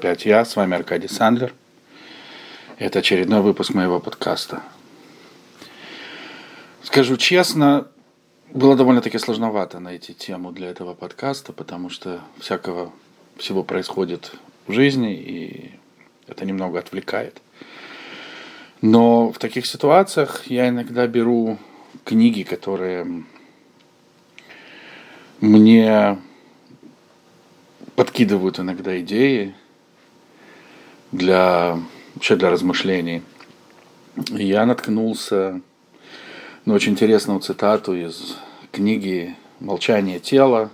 Опять 0.00 0.24
я, 0.24 0.46
с 0.46 0.56
вами 0.56 0.76
Аркадий 0.76 1.08
Сандлер. 1.08 1.52
Это 2.78 3.00
очередной 3.00 3.42
выпуск 3.42 3.74
моего 3.74 4.00
подкаста. 4.00 4.62
Скажу 6.82 7.18
честно, 7.18 7.86
было 8.50 8.76
довольно-таки 8.76 9.18
сложновато 9.18 9.78
найти 9.78 10.14
тему 10.14 10.52
для 10.52 10.70
этого 10.70 10.94
подкаста, 10.94 11.52
потому 11.52 11.90
что 11.90 12.22
всякого 12.38 12.92
всего 13.36 13.62
происходит 13.62 14.32
в 14.66 14.72
жизни, 14.72 15.12
и 15.12 15.78
это 16.26 16.46
немного 16.46 16.78
отвлекает. 16.78 17.42
Но 18.80 19.30
в 19.30 19.38
таких 19.38 19.66
ситуациях 19.66 20.46
я 20.46 20.70
иногда 20.70 21.06
беру 21.06 21.58
книги, 22.06 22.42
которые 22.42 23.24
мне 25.42 26.16
подкидывают 27.96 28.58
иногда 28.60 28.98
идеи 28.98 29.54
для, 31.12 31.78
вообще 32.14 32.36
для 32.36 32.50
размышлений. 32.50 33.22
И 34.30 34.44
я 34.44 34.66
наткнулся 34.66 35.60
на 36.64 36.74
очень 36.74 36.92
интересную 36.92 37.40
цитату 37.40 37.94
из 37.94 38.36
книги 38.72 39.36
«Молчание 39.60 40.18
тела». 40.18 40.70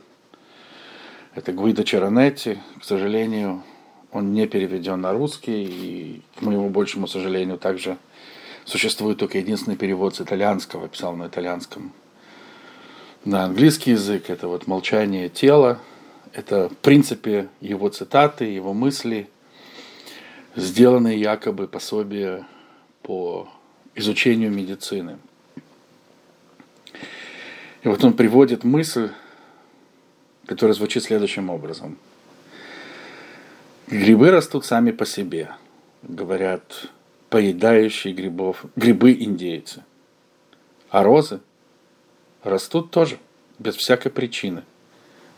Это 1.35 1.53
Гвидо 1.53 1.85
Черанетти. 1.85 2.59
К 2.81 2.85
сожалению, 2.85 3.63
он 4.11 4.33
не 4.33 4.47
переведен 4.47 5.01
на 5.01 5.13
русский, 5.13 5.65
и, 5.65 6.23
к 6.39 6.43
моему 6.43 6.71
большему 6.71 7.07
сожалению, 7.07 7.59
также 7.59 7.99
существует 8.65 9.19
только 9.19 9.39
единственный 9.39 9.77
перевод 9.77 10.17
с 10.17 10.21
итальянского, 10.21 10.89
писал 10.89 11.15
на 11.15 11.27
итальянском. 11.27 11.93
На 13.25 13.45
английский 13.45 13.93
язык 13.93 14.31
это 14.31 14.49
вот 14.49 14.67
«Молчание 14.67 15.29
тела», 15.29 15.79
это, 16.33 16.69
в 16.69 16.77
принципе, 16.77 17.49
его 17.61 17.89
цитаты, 17.89 18.45
его 18.45 18.75
мысли, 18.75 19.29
сделанные 20.57 21.21
якобы 21.21 21.69
пособие 21.69 22.45
по 23.03 23.49
изучению 23.95 24.51
медицины. 24.51 25.19
И 27.83 27.89
вот 27.89 28.03
он 28.03 28.15
приводит 28.15 28.65
мысль, 28.65 29.11
которая 30.47 30.75
звучит 30.75 31.05
следующим 31.05 31.51
образом. 31.51 31.99
Грибы 33.87 34.33
растут 34.33 34.65
сами 34.65 34.91
по 34.91 35.07
себе, 35.07 35.51
говорят 36.03 36.91
поедающие 37.31 38.13
грибов, 38.13 38.65
грибы 38.75 39.13
индейцы. 39.13 39.85
А 40.91 41.05
розы 41.05 41.41
растут 42.43 42.91
тоже, 42.91 43.19
без 43.59 43.77
всякой 43.77 44.11
причины– 44.11 44.65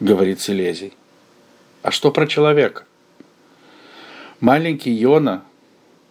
говорит 0.00 0.40
Силезий. 0.40 0.94
А 1.82 1.90
что 1.90 2.10
про 2.10 2.26
человека? 2.26 2.84
Маленький 4.41 4.93
Йона 4.93 5.43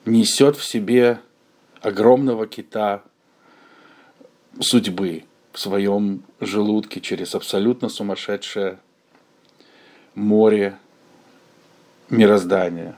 несет 0.06 0.58
в 0.58 0.64
себе 0.66 1.22
огромного 1.82 2.46
кита 2.46 3.02
судьбы 4.60 5.24
в 5.54 5.60
своем 5.60 6.24
желудке 6.42 7.00
через 7.00 7.36
абсолютно 7.36 7.88
сумасшедшее 7.88 8.80
море 10.14 10.78
мироздания. 12.10 12.98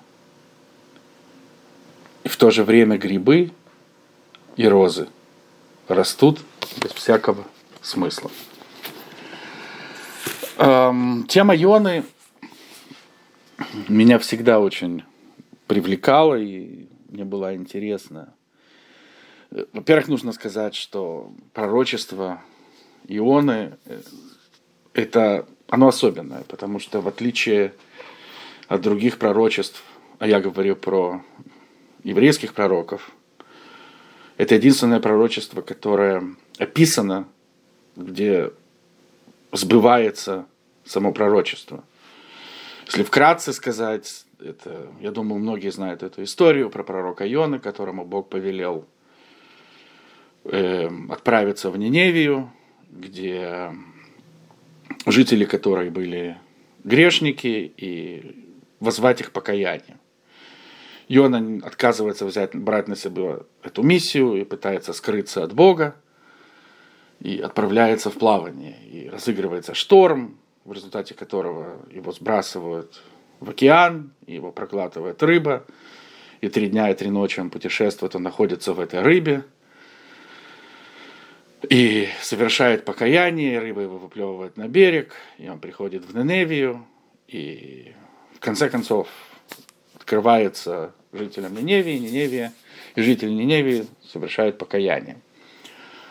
И 2.23 2.27
в 2.27 2.35
то 2.35 2.49
же 2.49 2.63
время 2.63 2.97
грибы 2.97 3.51
и 4.55 4.67
розы 4.67 5.09
растут 5.87 6.39
без 6.81 6.91
всякого 6.91 7.45
смысла. 7.83 8.31
Эм, 10.57 11.27
тема 11.27 11.53
Йоны 11.53 12.03
меня 13.87 14.17
всегда 14.17 14.59
очень 14.59 15.03
привлекала 15.69 16.33
и 16.33 16.87
мне 17.09 17.23
было 17.25 17.55
интересно. 17.55 18.33
Во-первых, 19.51 20.07
нужно 20.07 20.31
сказать, 20.31 20.73
что 20.73 21.31
пророчество 21.53 22.41
Ионы 23.07 23.77
э, 23.85 24.01
это 24.93 25.47
оно 25.69 25.89
особенное, 25.89 26.41
потому 26.47 26.79
что 26.79 27.01
в 27.01 27.07
отличие 27.07 27.75
от 28.67 28.81
других 28.81 29.19
пророчеств, 29.19 29.83
а 30.17 30.27
я 30.27 30.39
говорю 30.39 30.75
про 30.75 31.23
еврейских 32.03 32.55
пророков, 32.55 33.11
это 34.37 34.55
единственное 34.55 34.99
пророчество, 34.99 35.61
которое 35.61 36.35
описано, 36.57 37.27
где 37.95 38.51
сбывается 39.51 40.47
само 40.83 41.11
пророчество. 41.11 41.83
Если 42.87 43.03
вкратце 43.03 43.53
сказать, 43.53 44.25
это, 44.39 44.87
я 45.01 45.11
думаю, 45.11 45.39
многие 45.39 45.71
знают 45.71 46.03
эту 46.03 46.23
историю 46.23 46.69
про 46.69 46.83
пророка 46.83 47.31
Иона, 47.31 47.59
которому 47.59 48.05
Бог 48.05 48.29
повелел 48.29 48.85
э, 50.45 50.89
отправиться 51.09 51.69
в 51.69 51.77
Ниневию, 51.77 52.49
где 52.89 53.71
жители 55.05 55.45
которой 55.45 55.89
были 55.89 56.37
грешники, 56.83 57.71
и 57.75 58.45
возвать 58.79 59.21
их 59.21 59.31
покаяние. 59.31 59.97
Иона 61.09 61.65
отказывается 61.65 62.25
взять, 62.25 62.55
брать 62.55 62.87
на 62.87 62.95
себя 62.95 63.39
эту 63.63 63.83
миссию 63.83 64.35
и 64.35 64.43
пытается 64.43 64.93
скрыться 64.93 65.43
от 65.43 65.53
Бога 65.53 65.95
и 67.19 67.39
отправляется 67.39 68.09
в 68.09 68.13
плавание. 68.13 68.77
И 68.85 69.09
разыгрывается 69.09 69.73
шторм, 69.73 70.37
в 70.65 70.71
результате 70.71 71.15
которого 71.15 71.79
его 71.91 72.11
сбрасывают 72.11 73.01
в 73.39 73.49
океан, 73.49 74.11
его 74.27 74.51
проглатывает 74.51 75.21
рыба, 75.23 75.65
и 76.41 76.49
три 76.49 76.67
дня 76.67 76.89
и 76.89 76.93
три 76.93 77.09
ночи 77.09 77.39
он 77.39 77.49
путешествует, 77.49 78.15
он 78.15 78.23
находится 78.23 78.73
в 78.73 78.79
этой 78.79 79.01
рыбе, 79.01 79.43
и 81.67 82.07
совершает 82.21 82.85
покаяние, 82.85 83.59
рыба 83.59 83.81
его 83.81 83.97
выплевывает 83.97 84.55
на 84.55 84.67
берег, 84.67 85.13
и 85.37 85.49
он 85.49 85.59
приходит 85.59 86.05
в 86.05 86.15
Ниневию, 86.17 86.85
и 87.27 87.93
в 88.35 88.39
конце 88.39 88.69
концов 88.69 89.09
открывается 89.95 90.93
жителям 91.11 91.55
Ниневии, 91.55 91.97
Ниневия, 91.97 92.53
и 92.95 93.01
жители 93.01 93.29
Ниневии 93.29 93.85
совершают 94.03 94.57
покаяние. 94.57 95.17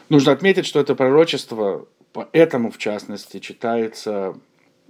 Нужно 0.08 0.32
отметить, 0.32 0.66
что 0.66 0.80
это 0.80 0.94
пророчество, 0.94 1.86
поэтому 2.12 2.70
в 2.70 2.78
частности, 2.78 3.38
читается, 3.38 4.38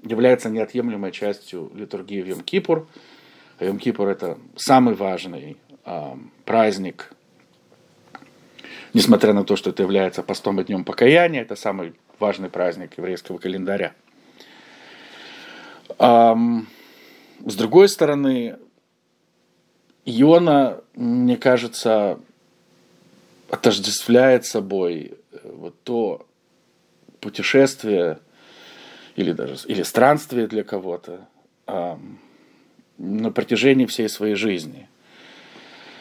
является 0.02 0.50
неотъемлемой 0.50 1.12
частью 1.12 1.70
литургии 1.74 2.22
в 2.22 2.26
Йом-Кипур. 2.26 2.86
Йом-Кипур– 3.60 4.08
это 4.08 4.38
самый 4.56 4.94
важный 4.94 5.56
э, 5.84 6.14
праздник, 6.44 7.12
несмотря 8.94 9.32
на 9.32 9.44
то, 9.44 9.56
что 9.56 9.70
это 9.70 9.82
является 9.82 10.22
постом 10.22 10.60
и 10.60 10.64
днем 10.64 10.84
покаяния, 10.84 11.42
это 11.42 11.56
самый 11.56 11.94
важный 12.18 12.48
праздник 12.48 12.96
еврейского 12.96 13.38
календаря. 13.38 13.94
Эм, 15.98 16.68
с 17.44 17.54
другой 17.54 17.88
стороны, 17.88 18.56
Иона, 20.04 20.80
мне 20.94 21.36
кажется, 21.36 22.20
отождествляет 23.50 24.46
собой 24.46 25.14
э, 25.32 25.38
вот 25.44 25.74
то 25.82 26.26
путешествие 27.20 28.20
или 29.18 29.32
даже 29.32 29.56
или 29.66 29.82
странствие 29.82 30.46
для 30.46 30.62
кого-то 30.62 31.28
а, 31.66 31.98
на 32.98 33.32
протяжении 33.32 33.86
всей 33.86 34.08
своей 34.08 34.36
жизни. 34.36 34.88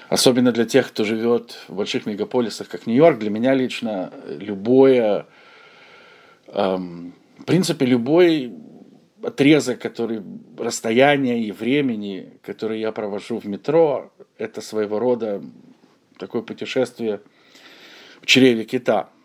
Особенно 0.08 0.52
для 0.52 0.66
тех, 0.66 0.88
кто 0.88 1.04
живет 1.04 1.58
в 1.68 1.76
больших 1.76 2.06
мегаполисах, 2.06 2.70
как 2.70 2.86
Нью-Йорк, 2.86 3.18
для 3.18 3.30
меня 3.30 3.56
лично 3.56 4.14
любое, 4.28 5.26
эм, 6.48 7.14
в 7.40 7.44
принципе, 7.44 7.86
любой 7.86 8.54
отрезок, 9.24 9.80
который 9.80 10.22
расстояние 10.58 11.44
и 11.44 11.52
времени, 11.52 12.40
который 12.44 12.80
я 12.80 12.92
провожу 12.92 13.40
в 13.40 13.46
метро, 13.46 14.14
это 14.38 14.62
своего 14.62 15.00
рода 15.00 15.42
такое 16.20 16.44
путешествие– 16.44 17.20
чреве 18.28 18.66
кита, 18.66 19.02
э, 19.02 19.17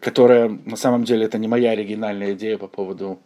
которая 0.00 0.48
на 0.48 0.76
самом 0.76 1.04
деле 1.04 1.24
это 1.24 1.38
не 1.38 1.48
моя 1.48 1.70
оригинальная 1.70 2.34
идея 2.34 2.58
по 2.58 2.68
поводу 2.68 3.20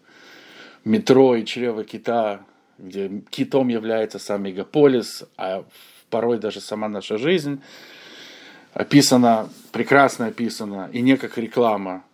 метро 0.85 1.35
и 1.35 1.44
чрева 1.44 1.85
кита, 1.85 2.43
где 2.79 3.23
китом 3.31 3.69
является 3.69 4.19
сам 4.19 4.44
мегаполис, 4.44 5.25
а 5.37 5.64
порой 6.11 6.38
даже 6.38 6.61
сама 6.61 6.88
наша 6.88 7.19
жизнь 7.19 7.61
описана, 8.73 9.49
прекрасно 9.73 10.26
описана, 10.26 10.88
и 10.93 11.00
не 11.00 11.17
как 11.17 11.37
реклама, 11.38 12.05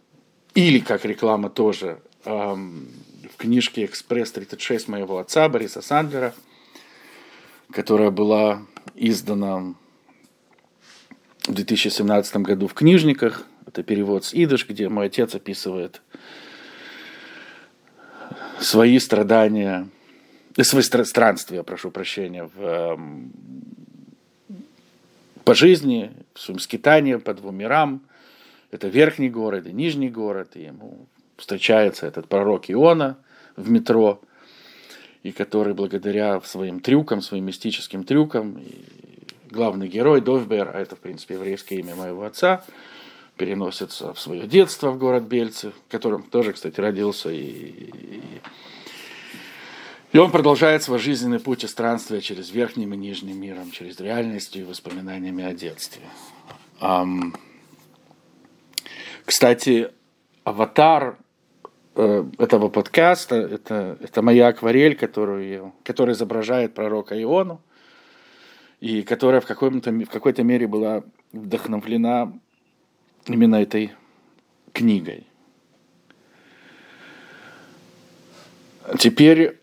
или 0.55 0.79
как 0.79 1.05
реклама 1.05 1.50
тоже, 1.50 1.99
эм, 2.25 2.88
в 3.31 3.37
книжке 3.37 3.85
«Экспресс-36» 3.85 4.91
моего 4.91 5.19
отца 5.19 5.49
Бориса 5.49 5.82
Сандлера, 5.82 6.35
которая 7.70 8.11
была 8.11 8.62
издана 8.94 9.75
в 11.47 11.53
2017 11.53 12.37
году 12.37 12.69
в 12.69 12.75
книжниках. 12.75 13.47
Это 13.75 13.82
перевод 13.82 14.25
с 14.25 14.32
идыш, 14.32 14.69
где 14.69 14.88
мой 14.88 15.06
отец 15.06 15.35
описывает 15.35 16.00
свои 18.61 19.00
страдания, 19.00 19.88
и 20.55 20.62
свои 20.62 20.82
странствия, 20.82 21.65
прошу 21.65 21.91
прощения, 21.91 22.49
в, 22.55 22.62
эм, 22.62 23.32
по 25.43 25.56
жизни, 25.56 26.12
в 26.35 26.41
своем 26.41 26.61
скитании 26.61 27.17
по 27.17 27.35
двум 27.35 27.56
мирам. 27.56 28.03
Это 28.71 28.87
верхний 28.87 29.29
город 29.29 29.67
и 29.67 29.73
нижний 29.73 30.09
город, 30.09 30.50
и 30.55 30.62
ему 30.62 31.09
встречается 31.37 32.06
этот 32.06 32.29
пророк 32.29 32.70
Иона 32.70 33.19
в 33.56 33.69
метро, 33.70 34.20
и 35.25 35.32
который 35.32 35.75
благодаря 35.75 36.41
своим 36.43 36.79
трюкам, 36.79 37.20
своим 37.20 37.47
мистическим 37.47 38.05
трюкам, 38.05 38.62
главный 39.50 39.88
герой 39.88 40.20
Довбер, 40.20 40.70
а 40.73 40.81
это, 40.81 40.94
в 40.94 41.00
принципе, 41.00 41.35
еврейское 41.35 41.81
имя 41.81 41.97
моего 41.97 42.23
отца, 42.23 42.65
переносится 43.36 44.14
в 44.14 44.20
свое 44.20 44.46
детство 44.46 44.90
в 44.90 44.98
город 44.98 45.25
Бельцы, 45.25 45.70
в 45.70 45.90
котором 45.90 46.22
тоже, 46.22 46.52
кстати, 46.52 46.81
родился. 46.81 47.31
И, 47.31 47.40
и, 47.40 48.40
и 50.12 50.19
он 50.19 50.31
продолжает 50.31 50.82
свой 50.82 50.98
жизненный 50.98 51.40
путь 51.40 51.64
и 51.64 51.66
странствие 51.66 52.20
через 52.20 52.50
верхним 52.50 52.94
и 52.94 52.96
нижним 52.96 53.40
миром, 53.40 53.70
через 53.70 53.98
реальностью 53.98 54.62
и 54.62 54.64
воспоминаниями 54.64 55.44
о 55.44 55.52
детстве. 55.52 56.02
Um, 56.81 57.34
кстати, 59.25 59.90
аватар 60.44 61.16
э, 61.96 62.25
этого 62.38 62.69
подкаста 62.69 63.36
это, 63.36 63.98
это 64.00 64.22
моя 64.22 64.48
акварель, 64.48 64.96
которую, 64.96 65.72
которая 65.82 66.14
изображает 66.14 66.75
пророка 66.75 67.20
Иону, 67.20 67.62
и 68.81 69.02
которая 69.02 69.40
в, 69.40 69.48
в 69.48 70.10
какой-то 70.10 70.42
мере 70.42 70.66
была 70.66 71.02
вдохновлена 71.32 72.38
именно 73.26 73.56
этой 73.56 73.93
книгой. 74.73 75.26
Теперь, 78.99 79.59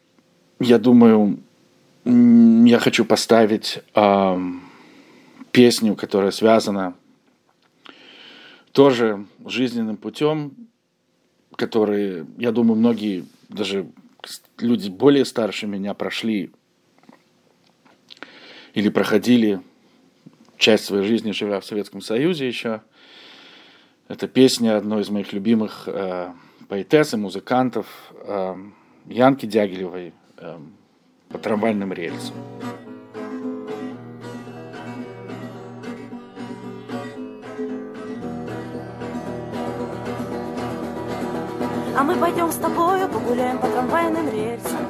я 0.59 0.79
думаю, 0.79 1.39
я 2.05 2.79
хочу 2.79 3.05
поставить 3.05 3.79
э, 3.93 4.37
песню, 5.51 5.95
которая 5.95 6.31
связана 6.31 6.95
тоже 8.71 9.25
жизненным 9.45 9.97
путем, 9.97 10.53
который, 11.55 12.25
я 12.37 12.51
думаю, 12.51 12.79
многие, 12.79 13.25
даже 13.49 13.85
люди 14.57 14.89
более 14.89 15.25
старше 15.25 15.67
меня 15.67 15.93
прошли 15.93 16.51
или 18.73 18.89
проходили 18.89 19.61
часть 20.57 20.85
своей 20.85 21.05
жизни, 21.05 21.31
живя 21.31 21.59
в 21.59 21.65
Советском 21.65 22.01
Союзе 22.01 22.47
еще. 22.47 22.81
Это 24.11 24.27
песня 24.27 24.75
одной 24.75 25.03
из 25.03 25.09
моих 25.09 25.31
любимых 25.31 25.87
э, 25.87 26.33
поэтесс 26.67 27.13
и 27.13 27.17
музыкантов 27.17 27.85
э, 28.27 28.55
Янки 29.05 29.45
Дягилевой 29.45 30.13
э, 30.37 30.57
по 31.29 31.37
трамвайным 31.37 31.93
рельсам. 31.93 32.35
А 41.97 42.03
мы 42.03 42.15
пойдем 42.15 42.51
с 42.51 42.55
тобою 42.55 43.07
погуляем 43.07 43.59
по 43.59 43.67
трамвайным 43.67 44.29
рельсам. 44.29 44.87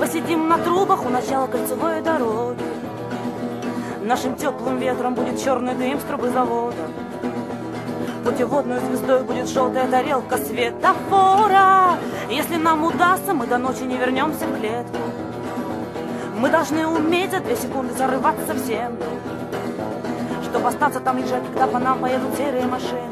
Посидим 0.00 0.48
на 0.48 0.56
трубах 0.56 1.04
у 1.04 1.10
начала 1.10 1.46
кольцевой 1.46 2.00
дороги. 2.00 2.64
Нашим 4.02 4.34
теплым 4.36 4.78
ветром 4.78 5.14
будет 5.14 5.38
черный 5.38 5.74
дым 5.74 6.00
с 6.00 6.04
трубы 6.04 6.30
завода 6.30 7.01
Путеводной 8.24 8.78
звездой 8.78 9.24
будет 9.24 9.48
желтая 9.48 9.88
тарелка 9.88 10.36
светофора. 10.36 11.98
Если 12.30 12.56
нам 12.56 12.84
удастся, 12.84 13.34
мы 13.34 13.46
до 13.46 13.58
ночи 13.58 13.82
не 13.82 13.96
вернемся 13.96 14.46
в 14.46 14.58
клетку. 14.60 14.98
Мы 16.38 16.48
должны 16.48 16.86
уметь 16.86 17.32
за 17.32 17.40
две 17.40 17.56
секунды 17.56 17.94
зарываться 17.94 18.54
в 18.54 18.58
землю, 18.58 19.04
чтобы 20.44 20.68
остаться 20.68 21.00
там 21.00 21.18
лежать, 21.18 21.42
когда 21.52 21.66
по 21.66 21.78
нам 21.80 21.98
поедут 21.98 22.36
серые 22.36 22.66
машины. 22.66 23.10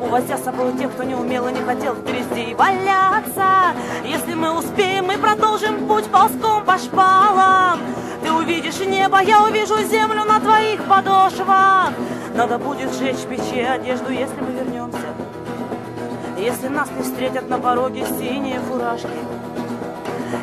Увозя 0.00 0.38
с 0.38 0.44
собой 0.44 0.72
тех, 0.78 0.90
кто 0.92 1.04
не 1.04 1.14
умел 1.14 1.46
и 1.48 1.52
не 1.52 1.60
хотел 1.60 1.94
впереди 1.94 2.54
валяться. 2.54 3.74
Если 4.04 4.32
мы 4.32 4.58
успеем, 4.58 5.06
мы 5.06 5.18
продолжим 5.18 5.86
путь 5.86 6.06
ползком 6.06 6.64
по 6.64 6.78
шпалам. 6.78 7.80
Ты 8.30 8.36
увидишь 8.36 8.78
небо, 8.78 9.20
я 9.20 9.42
увижу 9.42 9.76
землю 9.82 10.24
на 10.24 10.38
твоих 10.38 10.84
подошвах. 10.84 11.90
Надо 12.32 12.58
будет 12.58 12.94
сжечь 12.94 13.26
печи 13.28 13.60
одежду, 13.60 14.12
если 14.12 14.40
мы 14.40 14.52
вернемся. 14.52 15.08
Если 16.38 16.68
нас 16.68 16.88
не 16.96 17.02
встретят 17.02 17.48
на 17.48 17.58
пороге 17.58 18.06
синие 18.06 18.60
фуражки. 18.60 19.08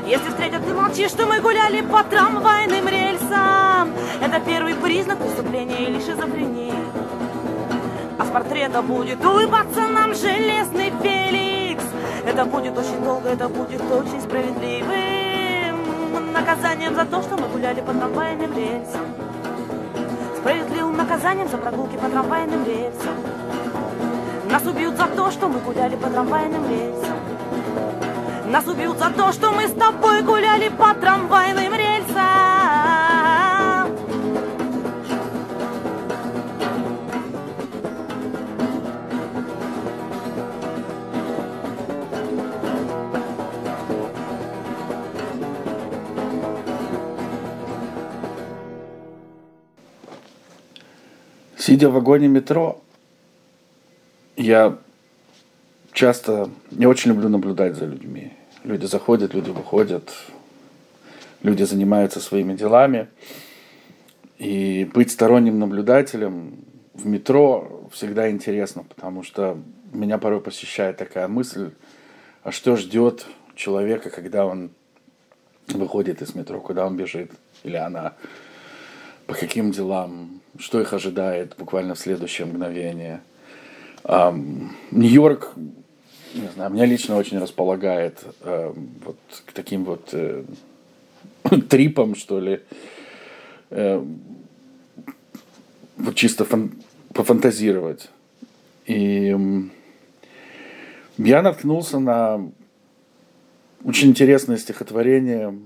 Если 0.05 0.27
встретят, 0.27 0.65
ты 0.65 0.73
молчишь, 0.73 1.11
что 1.11 1.27
мы 1.27 1.39
гуляли 1.39 1.79
по 1.79 2.03
трамвайным 2.03 2.89
рельсам. 2.89 3.93
Это 4.21 4.41
первый 4.45 4.75
признак 4.75 5.19
преступления 5.19 5.85
или 5.85 6.01
шизофрении. 6.01 6.73
А 8.19 8.25
с 8.25 8.27
портрета 8.27 8.81
будет 8.81 9.23
улыбаться 9.23 9.87
нам 9.87 10.13
железный 10.13 10.91
Феликс. 11.01 11.85
Это 12.25 12.43
будет 12.43 12.77
очень 12.77 13.01
долго, 13.01 13.29
это 13.29 13.47
будет 13.47 13.81
очень 13.89 14.21
справедливым 14.21 15.16
наказанием 16.39 16.95
за 16.95 17.05
то, 17.05 17.21
что 17.21 17.37
мы 17.37 17.47
гуляли 17.47 17.81
по 17.81 17.93
трамвайным 17.93 18.55
рельсам 18.55 19.01
справедливым 20.37 20.95
наказанием 20.95 21.49
за 21.49 21.57
прогулки 21.57 21.97
по 21.97 22.07
трамвайным 22.07 22.63
рельсам. 22.63 23.15
Нас 24.49 24.65
убьют 24.65 24.95
за 24.95 25.07
то, 25.07 25.29
что 25.29 25.49
мы 25.49 25.59
гуляли 25.59 25.97
по 25.97 26.09
трамвайным 26.09 26.69
рельсам. 26.69 27.17
Нас 28.49 28.65
убьют 28.65 28.97
за 28.97 29.09
то, 29.09 29.33
что 29.33 29.51
мы 29.51 29.67
с 29.67 29.73
тобой 29.73 30.21
гуляли 30.21 30.69
по 30.69 30.93
трамвайным 30.93 31.66
Сидя 51.77 51.89
в 51.89 51.93
вагоне 51.93 52.27
метро, 52.27 52.81
я 54.35 54.79
часто, 55.93 56.49
не 56.71 56.87
очень 56.87 57.11
люблю 57.11 57.29
наблюдать 57.29 57.75
за 57.75 57.85
людьми. 57.85 58.33
Люди 58.63 58.87
заходят, 58.87 59.35
люди 59.35 59.51
выходят, 59.51 60.11
люди 61.43 61.61
занимаются 61.61 62.19
своими 62.19 62.55
делами. 62.55 63.09
И 64.39 64.89
быть 64.91 65.11
сторонним 65.11 65.59
наблюдателем 65.59 66.65
в 66.95 67.05
метро 67.05 67.87
всегда 67.93 68.31
интересно, 68.31 68.83
потому 68.83 69.21
что 69.21 69.59
меня 69.93 70.17
порой 70.17 70.41
посещает 70.41 70.97
такая 70.97 71.27
мысль, 71.27 71.69
а 72.41 72.51
что 72.51 72.75
ждет 72.75 73.27
человека, 73.53 74.09
когда 74.09 74.47
он 74.47 74.71
выходит 75.67 76.23
из 76.23 76.33
метро, 76.33 76.59
куда 76.59 76.87
он 76.87 76.97
бежит, 76.97 77.29
или 77.63 77.75
она, 77.75 78.15
по 79.27 79.35
каким 79.35 79.69
делам, 79.69 80.41
что 80.59 80.81
их 80.81 80.93
ожидает 80.93 81.55
буквально 81.57 81.95
в 81.95 81.99
следующее 81.99 82.47
мгновение. 82.47 83.21
Нью-Йорк, 84.03 85.53
не 86.33 86.47
знаю, 86.53 86.71
меня 86.71 86.85
лично 86.85 87.17
очень 87.17 87.39
располагает 87.39 88.23
вот 88.43 89.17
к 89.45 89.51
таким 89.53 89.83
вот 89.83 90.09
э, 90.13 90.43
трипам, 91.69 92.15
что 92.15 92.39
ли. 92.39 92.61
Э, 93.69 94.03
вот 95.97 96.15
чисто 96.15 96.45
фан, 96.45 96.71
пофантазировать. 97.13 98.09
И 98.85 99.35
я 101.17 101.41
наткнулся 101.41 101.99
на 101.99 102.49
очень 103.83 104.09
интересное 104.09 104.57
стихотворение 104.57 105.57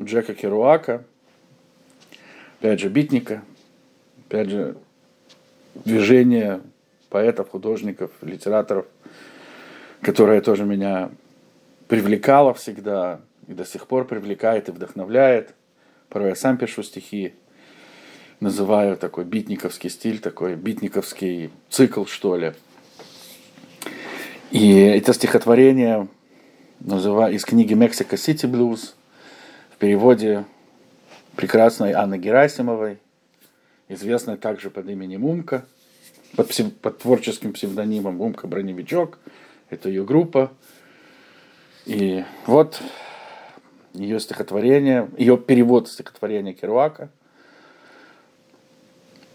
Джека 0.00 0.34
Керуака, 0.34 1.04
опять 2.58 2.80
же, 2.80 2.88
битника, 2.88 3.42
опять 4.32 4.48
же, 4.48 4.76
движение 5.74 6.62
поэтов, 7.10 7.50
художников, 7.50 8.10
литераторов, 8.22 8.86
которое 10.00 10.40
тоже 10.40 10.64
меня 10.64 11.10
привлекало 11.86 12.54
всегда 12.54 13.20
и 13.46 13.52
до 13.52 13.66
сих 13.66 13.86
пор 13.86 14.06
привлекает 14.06 14.70
и 14.70 14.72
вдохновляет. 14.72 15.54
Порой 16.08 16.30
я 16.30 16.34
сам 16.34 16.56
пишу 16.56 16.82
стихи, 16.82 17.34
называю 18.40 18.96
такой 18.96 19.24
битниковский 19.24 19.90
стиль, 19.90 20.18
такой 20.18 20.56
битниковский 20.56 21.50
цикл, 21.68 22.06
что 22.06 22.36
ли. 22.36 22.54
И 24.50 24.78
это 24.78 25.12
стихотворение 25.12 26.08
называю, 26.80 27.34
из 27.34 27.44
книги 27.44 27.74
«Мексика 27.74 28.16
Сити 28.16 28.46
Блюз» 28.46 28.96
в 29.74 29.76
переводе 29.76 30.46
прекрасной 31.36 31.92
Анны 31.92 32.16
Герасимовой– 32.16 32.96
известная 33.92 34.36
также 34.36 34.70
под 34.70 34.88
именем 34.88 35.24
Умка, 35.24 35.64
под, 36.36 36.48
псев, 36.48 36.74
под 36.74 36.98
творческим 36.98 37.52
псевдонимом 37.52 38.20
Умка 38.20 38.46
Броневичок. 38.46 39.18
Это 39.70 39.88
ее 39.88 40.04
группа. 40.04 40.52
И 41.84 42.24
вот 42.46 42.80
ее 43.94 44.20
стихотворение, 44.20 45.10
ее 45.18 45.36
перевод 45.36 45.88
стихотворения 45.88 46.52
Керуака 46.52 47.10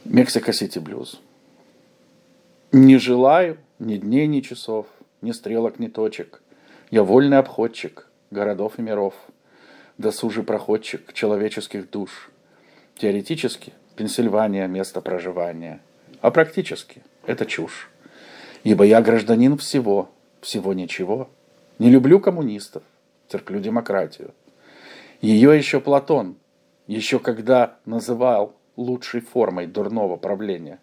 «Мексика-Сити 0.05 0.79
блюз». 0.79 1.19
«Не 2.71 2.97
желаю 2.97 3.57
ни 3.79 3.97
дней, 3.97 4.27
ни 4.27 4.41
часов, 4.41 4.87
ни 5.21 5.31
стрелок, 5.31 5.79
ни 5.79 5.87
точек. 5.87 6.41
Я 6.89 7.03
вольный 7.03 7.37
обходчик 7.37 8.07
городов 8.31 8.73
и 8.77 8.81
миров, 8.81 9.13
досужий 9.97 10.43
проходчик 10.43 11.13
человеческих 11.13 11.89
душ. 11.89 12.29
Теоретически 12.97 13.73
Пенсильвания– 13.97 14.67
место 14.67 15.01
проживания, 15.01 15.81
а 16.21 16.29
практически 16.29 17.01
это 17.25 17.47
чушь. 17.47 17.89
Ибо 18.63 18.83
я 18.83 19.01
гражданин 19.01 19.57
всего, 19.57 20.09
всего 20.39 20.73
ничего. 20.73 21.29
Не 21.79 21.89
люблю 21.89 22.19
коммунистов, 22.19 22.83
терплю 23.27 23.59
демократию. 23.59 24.35
Ее 25.19 25.57
еще 25.57 25.81
Платон, 25.81 26.37
еще 26.85 27.17
когда 27.17 27.77
называл 27.85 28.53
лучшей 28.75 29.21
формой 29.21 29.65
дурного 29.65 30.15
правления. 30.15 30.79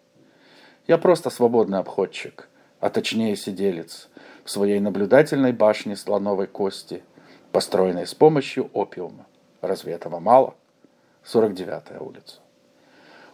Я 0.85 0.97
просто 0.97 1.29
свободный 1.29 1.79
обходчик, 1.79 2.49
а 2.81 2.89
точнее 2.89 3.37
сиделец 3.37 4.09
в 4.43 4.51
своей 4.51 4.81
наблюдательной 4.81 5.53
башне 5.53 5.95
слоновой 5.95 6.47
кости, 6.47 7.01
построенной 7.53 8.07
с 8.07 8.13
помощью 8.13 8.69
опиума. 8.73 9.25
Разве 9.61 9.93
этого 9.93 10.19
мало? 10.19 10.53
49-я 11.23 12.01
улица. 12.01 12.41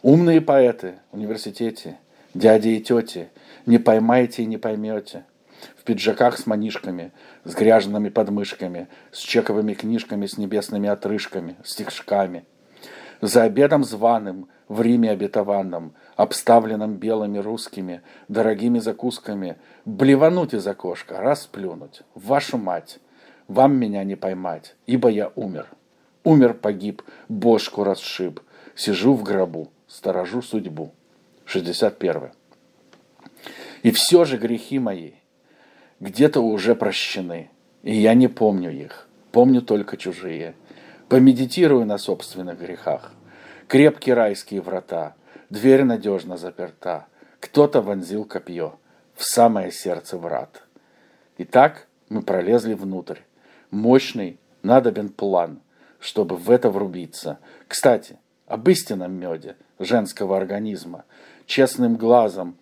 Умные 0.04 0.42
поэты 0.42 0.96
в 1.12 1.16
университете, 1.18 2.00
дяди 2.34 2.70
и 2.70 2.82
тети, 2.82 3.30
не 3.68 3.78
поймаете 3.78 4.42
и 4.42 4.48
не 4.48 4.58
поймете. 4.58 5.26
В 5.78 5.84
пиджаках 5.84 6.40
с 6.40 6.48
манишками, 6.48 7.12
с 7.44 7.54
грязными 7.54 8.10
подмышками, 8.10 8.88
с 9.12 9.20
чековыми 9.20 9.76
книжками 9.76 10.26
с 10.26 10.40
небесными 10.40 10.90
отрыжками, 10.90 11.56
стишками. 11.64 12.46
За 13.22 13.44
обедом 13.44 13.84
званым, 13.84 14.48
в 14.68 14.82
Риме 14.82 15.12
обетованном, 15.12 15.94
обставленном 16.16 16.96
белыми 16.96 17.38
русскими, 17.38 18.02
дорогими 18.28 18.80
закусками, 18.80 19.58
блевануть 19.86 20.56
из 20.56 20.66
окошка, 20.66 21.22
расплюнуть. 21.22 22.02
Вашу 22.16 22.58
мать, 22.58 22.98
вам 23.48 23.76
меня 23.76 24.04
не 24.04 24.16
поймать, 24.16 24.76
ибо 24.88 25.10
я 25.10 25.32
умер. 25.36 25.68
Умер, 26.24 26.56
погиб, 26.56 27.04
бошку 27.30 27.84
расшиб, 27.84 28.40
сижу 28.76 29.14
в 29.14 29.22
гробу, 29.22 29.70
сторожу 29.92 30.42
судьбу. 30.42 30.94
61. 31.46 32.32
И 33.84 33.92
все 33.92 34.24
же 34.26 34.38
грехи 34.38 34.80
мои 34.80 35.14
где-то 36.00 36.40
уже 36.42 36.76
прощены, 36.76 37.52
и 37.84 37.94
я 37.94 38.14
не 38.14 38.28
помню 38.28 38.72
их, 38.72 39.10
помню 39.32 39.62
только 39.62 39.98
чужие. 39.98 40.56
Помедитирую 41.10 41.86
на 41.86 41.98
собственных 41.98 42.60
грехах. 42.60 43.12
Крепкие 43.68 44.16
райские 44.16 44.62
врата, 44.62 45.14
дверь 45.50 45.84
надежно 45.84 46.38
заперта, 46.38 47.08
кто-то 47.42 47.82
вонзил 47.82 48.24
копье 48.24 48.80
в 49.14 49.24
самое 49.26 49.72
сердце 49.72 50.18
врат. 50.18 50.64
Так 51.50 51.88
мы 52.08 52.22
пролезли 52.22 52.76
внутрь. 52.76 53.20
Мощный, 53.72 54.40
надобен 54.64 55.10
план, 55.10 55.60
чтобы 56.00 56.38
в 56.38 56.50
это 56.50 56.70
врубиться. 56.70 57.40
Кстати, 57.68 58.18
об 58.52 58.68
истинном 58.68 59.14
меде 59.14 59.56
женского 59.80 60.36
организма. 60.36 61.06
Честным 61.46 61.96
глазом 61.96 62.58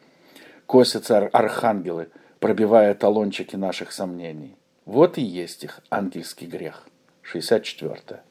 косятся 0.68 1.18
архангелы, 1.18 2.10
пробивая 2.40 2.94
талончики 2.94 3.56
наших 3.56 3.92
сомнений. 3.92 4.56
Вот 4.86 5.18
и 5.18 5.24
есть 5.24 5.64
их 5.64 5.82
ангельский 5.90 6.46
грех. 6.46 6.88
64. 7.24 8.22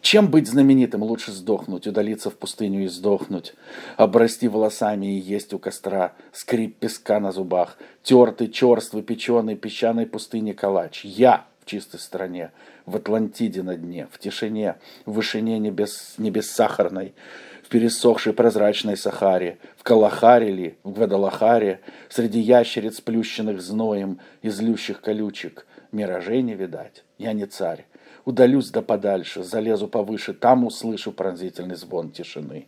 Чем 0.00 0.30
быть 0.30 0.46
знаменитым? 0.46 1.02
Лучше 1.02 1.32
сдохнуть, 1.32 1.88
удалиться 1.88 2.30
в 2.30 2.36
пустыню 2.36 2.84
и 2.84 2.88
сдохнуть, 2.88 3.54
обрасти 3.96 4.46
волосами 4.46 5.06
и 5.06 5.18
есть 5.18 5.52
у 5.52 5.58
костра, 5.58 6.12
скрип 6.30 6.76
песка 6.78 7.18
на 7.18 7.32
зубах, 7.32 7.76
тертый, 8.04 8.48
черствый, 8.48 9.02
печеный, 9.02 9.56
песчаной 9.56 10.06
пустыне 10.06 10.54
калач. 10.54 11.04
Я 11.04 11.44
чистой 11.68 12.00
стране, 12.00 12.50
в 12.86 12.96
Атлантиде 12.96 13.62
на 13.62 13.76
дне, 13.76 14.08
в 14.10 14.18
тишине, 14.18 14.76
в 15.06 15.12
вышине 15.12 15.58
небес, 15.58 16.14
небес 16.18 16.50
сахарной, 16.50 17.14
в 17.62 17.68
пересохшей 17.68 18.32
прозрачной 18.32 18.96
Сахаре, 18.96 19.58
в 19.76 19.82
Калахаре 19.82 20.50
ли, 20.50 20.78
в 20.82 20.92
Гвадалахаре, 20.92 21.80
среди 22.08 22.40
ящериц, 22.40 23.00
плющенных 23.02 23.60
зноем, 23.60 24.18
излющих 24.40 25.02
колючек, 25.02 25.66
миражей 25.92 26.42
не 26.42 26.54
видать. 26.54 27.04
Я 27.18 27.34
не 27.34 27.44
царь. 27.44 27.84
Удалюсь 28.24 28.70
да 28.70 28.80
подальше, 28.82 29.44
залезу 29.44 29.86
повыше, 29.86 30.32
там 30.32 30.64
услышу 30.64 31.12
пронзительный 31.12 31.76
звон 31.76 32.10
тишины. 32.10 32.66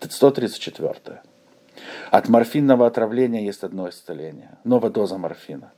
134. 0.00 1.22
От 2.10 2.28
морфинного 2.28 2.86
отравления 2.86 3.44
есть 3.44 3.62
одно 3.62 3.88
исцеление. 3.88 4.58
Новая 4.64 4.90
доза 4.90 5.18
морфина. 5.18 5.72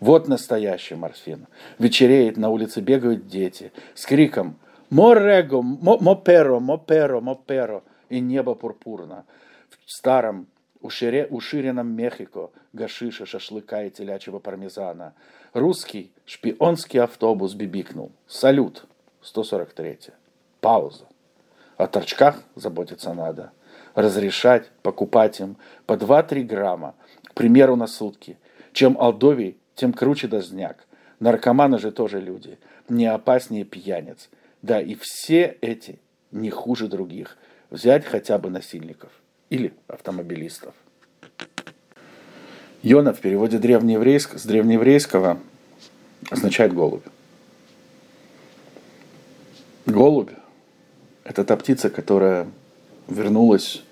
Вот 0.00 0.28
настоящий 0.28 0.94
морфин. 0.94 1.46
Вечереет, 1.78 2.36
на 2.36 2.50
улице 2.50 2.80
бегают 2.80 3.26
дети 3.26 3.72
с 3.94 4.06
криком 4.06 4.58
«Моррего! 4.90 5.62
Моперо! 5.62 6.60
Моперо! 6.60 7.20
Моперо!» 7.20 7.82
и 8.08 8.20
небо 8.20 8.54
пурпурно. 8.54 9.24
В 9.84 9.90
старом 9.90 10.46
ушире, 10.80 11.26
уширенном 11.26 11.88
Мехико 11.94 12.50
гашиша, 12.72 13.26
шашлыка 13.26 13.84
и 13.84 13.90
телячьего 13.90 14.38
пармезана. 14.38 15.14
Русский 15.52 16.12
шпионский 16.24 17.00
автобус 17.00 17.54
бибикнул. 17.54 18.12
Салют. 18.26 18.86
143. 19.22 19.98
Пауза. 20.60 21.06
О 21.76 21.86
торчках 21.86 22.42
заботиться 22.54 23.12
надо. 23.14 23.52
Разрешать 23.94 24.70
покупать 24.82 25.40
им 25.40 25.56
по 25.86 25.94
2-3 25.94 26.42
грамма, 26.42 26.94
к 27.24 27.34
примеру, 27.34 27.76
на 27.76 27.86
сутки. 27.86 28.38
Чем 28.72 28.96
алдовий, 28.98 29.58
тем 29.78 29.92
круче 29.92 30.26
дозняк. 30.26 30.84
Наркоманы 31.20 31.78
же 31.78 31.92
тоже 31.92 32.20
люди, 32.20 32.58
не 32.88 33.06
опаснее 33.06 33.64
пьяниц. 33.64 34.28
Да, 34.60 34.80
и 34.80 34.96
все 34.96 35.56
эти 35.60 35.98
не 36.32 36.50
хуже 36.50 36.88
других. 36.88 37.38
Взять 37.70 38.04
хотя 38.04 38.38
бы 38.38 38.50
насильников 38.50 39.10
или 39.50 39.72
автомобилистов. 39.86 40.74
Йона 42.82 43.12
в 43.12 43.20
переводе 43.20 43.58
древнееврейск, 43.58 44.38
с 44.38 44.44
древнееврейского 44.44 45.38
означает 46.30 46.72
голубь. 46.74 47.06
Голубь– 49.86 50.30
это 51.24 51.44
та 51.44 51.56
птица, 51.56 51.88
которая 51.88 52.48
вернулась 53.06 53.82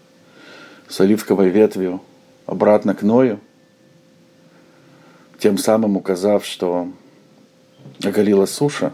с 0.88 1.00
оливковой 1.00 1.50
ветвью 1.50 2.02
обратно 2.46 2.94
к 2.94 3.02
Ною– 3.02 3.40
тем 5.46 5.58
самым 5.58 5.96
указав, 5.96 6.44
что 6.44 6.88
оголила 8.02 8.46
суша 8.46 8.92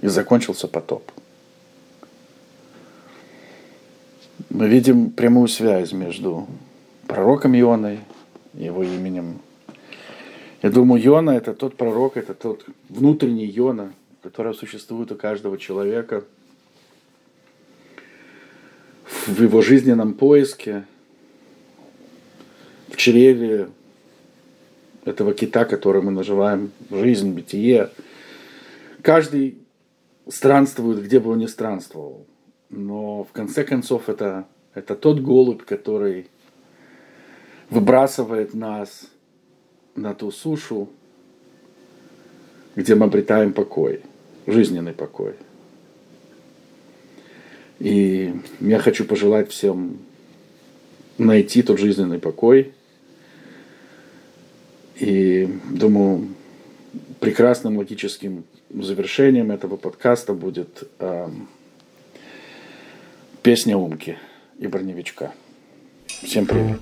и 0.00 0.08
закончился 0.08 0.68
потоп. 0.68 1.12
Мы 4.48 4.68
видим 4.68 5.10
прямую 5.10 5.48
связь 5.48 5.92
между 5.92 6.46
пророком 7.06 7.54
Ионой 7.54 7.98
и 8.54 8.64
его 8.64 8.84
именем. 8.84 9.38
Я 10.62 10.70
думаю, 10.70 11.04
Иона– 11.04 11.30
это 11.32 11.52
тот 11.52 11.76
пророк, 11.76 12.16
это 12.16 12.32
тот 12.32 12.64
внутренний 12.88 13.52
Иона, 13.54 13.92
который 14.22 14.54
существует 14.54 15.12
у 15.12 15.14
каждого 15.14 15.58
человека 15.58 16.24
в 19.26 19.42
его 19.42 19.60
жизненном 19.60 20.14
поиске, 20.14 20.86
в 22.88 22.96
чреве 22.96 23.68
этого 25.04 25.34
кита, 25.34 25.64
который 25.64 26.02
мы 26.02 26.10
называем 26.10 26.72
жизнь, 26.90 27.32
бытие. 27.32 27.90
Каждый 29.02 29.58
странствует, 30.28 31.04
где 31.04 31.20
бы 31.20 31.30
он 31.30 31.38
ни 31.38 31.46
странствовал. 31.46 32.26
Но 32.70 33.24
в 33.24 33.32
конце 33.32 33.64
концов 33.64 34.08
это, 34.08 34.46
это 34.72 34.96
тот 34.96 35.20
голубь, 35.20 35.62
который 35.62 36.28
выбрасывает 37.70 38.54
нас 38.54 39.06
на 39.94 40.14
ту 40.14 40.30
сушу, 40.30 40.88
где 42.74 42.94
мы 42.94 43.06
обретаем 43.06 43.52
покой, 43.52 44.00
жизненный 44.46 44.92
покой. 44.92 45.34
И 47.78 48.34
я 48.60 48.78
хочу 48.78 49.04
пожелать 49.04 49.50
всем 49.50 49.98
найти 51.18 51.62
тот 51.62 51.78
жизненный 51.78 52.18
покой– 52.18 52.72
и 54.96 55.48
думаю, 55.70 56.28
прекрасным 57.20 57.78
логическим 57.78 58.44
завершением 58.70 59.50
этого 59.50 59.76
подкаста 59.76 60.34
будет 60.34 60.88
э, 60.98 61.28
песня 63.42 63.76
Умки 63.76 64.18
и 64.58 64.66
Броневичка. 64.66 65.32
Всем 66.06 66.46
привет. 66.46 66.80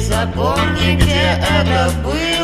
Запомни, 0.00 0.96
где 0.96 1.40
это 1.40 1.90
было 2.02 2.37